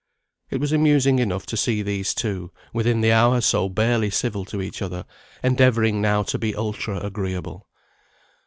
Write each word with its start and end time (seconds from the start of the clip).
It 0.49 0.59
was 0.59 0.71
amusing 0.71 1.19
enough 1.19 1.45
to 1.45 1.55
see 1.55 1.83
these 1.83 2.15
two, 2.15 2.51
within 2.73 3.01
the 3.01 3.11
hour 3.11 3.39
so 3.39 3.69
barely 3.69 4.09
civil 4.09 4.45
to 4.45 4.59
each 4.59 4.81
other, 4.81 5.05
endeavouring 5.43 6.01
now 6.01 6.23
to 6.23 6.39
be 6.39 6.55
ultra 6.55 6.97
agreeable. 7.01 7.67